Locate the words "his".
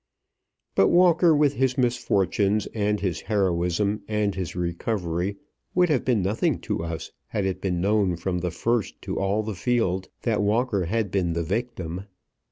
1.53-1.77, 2.99-3.21, 4.33-4.55